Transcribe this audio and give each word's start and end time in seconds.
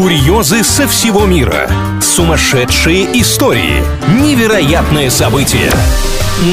Курьезы 0.00 0.64
со 0.64 0.88
всего 0.88 1.26
мира. 1.26 1.70
Сумасшедшие 2.00 3.20
истории. 3.20 3.84
Невероятные 4.22 5.10
события. 5.10 5.70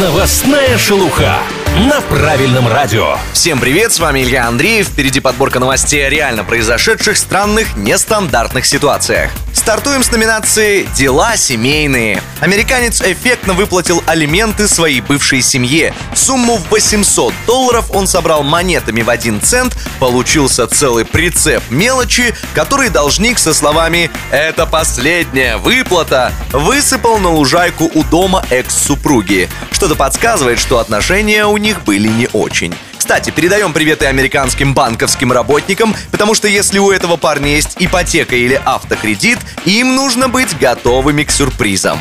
Новостная 0.00 0.76
шелуха 0.76 1.38
на 1.76 2.00
правильном 2.00 2.68
радио. 2.68 3.18
Всем 3.34 3.60
привет, 3.60 3.92
с 3.92 4.00
вами 4.00 4.20
Илья 4.20 4.46
Андреев. 4.48 4.88
Впереди 4.88 5.20
подборка 5.20 5.60
новостей 5.60 6.06
о 6.06 6.08
реально 6.08 6.42
произошедших 6.42 7.18
странных, 7.18 7.76
нестандартных 7.76 8.64
ситуациях. 8.64 9.30
Стартуем 9.52 10.02
с 10.02 10.10
номинации 10.10 10.88
«Дела 10.94 11.36
семейные». 11.36 12.22
Американец 12.40 13.00
эффектно 13.02 13.52
выплатил 13.52 14.02
алименты 14.06 14.68
своей 14.68 15.00
бывшей 15.00 15.42
семье. 15.42 15.92
Сумму 16.14 16.56
в 16.56 16.70
800 16.70 17.34
долларов 17.46 17.86
он 17.90 18.06
собрал 18.06 18.42
монетами 18.42 19.02
в 19.02 19.10
1 19.10 19.40
цент. 19.40 19.76
Получился 19.98 20.66
целый 20.66 21.04
прицеп 21.04 21.62
мелочи, 21.68 22.34
который 22.54 22.90
должник 22.90 23.38
со 23.38 23.52
словами 23.52 24.10
«Это 24.30 24.66
последняя 24.66 25.56
выплата» 25.56 26.32
высыпал 26.52 27.18
на 27.18 27.30
лужайку 27.30 27.90
у 27.92 28.04
дома 28.04 28.44
экс-супруги. 28.50 29.48
Что-то 29.72 29.94
подсказывает, 29.96 30.58
что 30.60 30.78
отношения 30.78 31.46
у 31.46 31.56
них 31.56 31.65
были 31.74 32.08
не 32.08 32.28
очень. 32.32 32.74
Кстати, 32.96 33.30
передаем 33.30 33.72
приветы 33.72 34.06
американским 34.06 34.74
банковским 34.74 35.32
работникам, 35.32 35.94
потому 36.10 36.34
что 36.34 36.48
если 36.48 36.78
у 36.78 36.90
этого 36.90 37.16
парня 37.16 37.54
есть 37.54 37.76
ипотека 37.78 38.34
или 38.34 38.60
автокредит, 38.64 39.38
им 39.64 39.94
нужно 39.94 40.28
быть 40.28 40.58
готовыми 40.58 41.22
к 41.22 41.30
сюрпризам. 41.30 42.00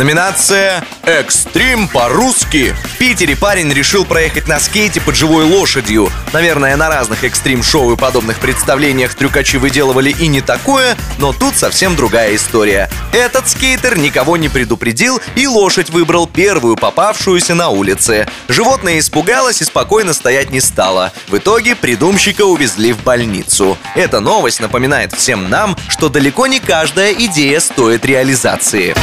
Номинация 0.00 0.82
«Экстрим 1.02 1.86
по-русски». 1.86 2.74
В 2.94 2.96
Питере 2.96 3.36
парень 3.36 3.70
решил 3.70 4.06
проехать 4.06 4.48
на 4.48 4.58
скейте 4.58 4.98
под 4.98 5.14
живой 5.14 5.44
лошадью. 5.44 6.10
Наверное, 6.32 6.74
на 6.76 6.88
разных 6.88 7.22
экстрим-шоу 7.22 7.92
и 7.92 7.96
подобных 7.98 8.38
представлениях 8.38 9.14
трюкачи 9.14 9.58
выделывали 9.58 10.08
и 10.08 10.26
не 10.26 10.40
такое, 10.40 10.96
но 11.18 11.34
тут 11.34 11.54
совсем 11.54 11.96
другая 11.96 12.34
история. 12.34 12.88
Этот 13.12 13.50
скейтер 13.50 13.98
никого 13.98 14.38
не 14.38 14.48
предупредил, 14.48 15.20
и 15.36 15.46
лошадь 15.46 15.90
выбрал 15.90 16.26
первую 16.26 16.76
попавшуюся 16.76 17.54
на 17.54 17.68
улице. 17.68 18.26
Животное 18.48 19.00
испугалось 19.00 19.60
и 19.60 19.66
спокойно 19.66 20.14
стоять 20.14 20.48
не 20.50 20.62
стало. 20.62 21.12
В 21.28 21.36
итоге 21.36 21.76
придумщика 21.76 22.46
увезли 22.46 22.94
в 22.94 23.02
больницу. 23.02 23.76
Эта 23.94 24.20
новость 24.20 24.60
напоминает 24.60 25.12
всем 25.12 25.50
нам, 25.50 25.76
что 25.90 26.08
далеко 26.08 26.46
не 26.46 26.58
каждая 26.58 27.12
идея 27.12 27.60
стоит 27.60 28.06
реализации. 28.06 28.94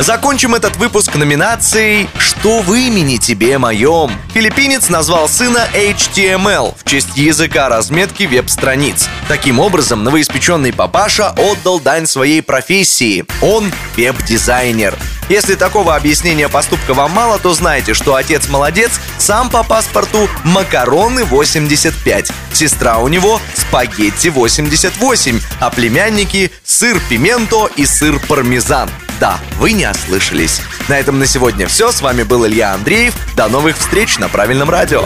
Закончим 0.00 0.54
этот 0.54 0.78
выпуск 0.78 1.14
номинацией 1.14 2.08
«Что 2.16 2.62
в 2.62 2.72
имени 2.72 3.18
тебе 3.18 3.58
моем?». 3.58 4.10
Филиппинец 4.32 4.88
назвал 4.88 5.28
сына 5.28 5.68
HTML 5.74 6.74
в 6.74 6.88
честь 6.88 7.18
языка 7.18 7.68
разметки 7.68 8.22
веб-страниц. 8.22 9.10
Таким 9.28 9.58
образом, 9.58 10.02
новоиспеченный 10.02 10.72
папаша 10.72 11.34
отдал 11.36 11.80
дань 11.80 12.06
своей 12.06 12.40
профессии. 12.40 13.26
Он 13.42 13.70
веб-дизайнер. 13.94 14.96
Если 15.28 15.54
такого 15.54 15.94
объяснения 15.94 16.48
поступка 16.48 16.94
вам 16.94 17.10
мало, 17.10 17.38
то 17.38 17.52
знайте, 17.52 17.92
что 17.92 18.14
отец 18.14 18.48
молодец, 18.48 18.92
сам 19.18 19.50
по 19.50 19.62
паспорту 19.62 20.30
макароны 20.44 21.24
85, 21.24 22.32
сестра 22.54 22.96
у 23.00 23.08
него 23.08 23.38
спагетти 23.54 24.28
88, 24.28 25.40
а 25.60 25.68
племянники 25.68 26.50
сыр 26.64 26.98
пименто 27.10 27.68
и 27.76 27.84
сыр 27.84 28.18
пармезан. 28.18 28.88
Да, 29.20 29.38
вы 29.58 29.72
не 29.72 29.86
ослышались. 29.86 30.62
На 30.88 30.98
этом 30.98 31.18
на 31.18 31.26
сегодня 31.26 31.68
все. 31.68 31.92
С 31.92 32.00
вами 32.00 32.22
был 32.22 32.46
Илья 32.46 32.72
Андреев. 32.72 33.14
До 33.36 33.48
новых 33.48 33.76
встреч 33.76 34.18
на 34.18 34.30
правильном 34.30 34.70
радио. 34.70 35.04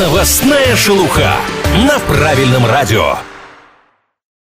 Новостная 0.00 0.74
шелуха 0.74 1.36
на 1.86 1.98
правильном 1.98 2.64
радио. 2.64 3.18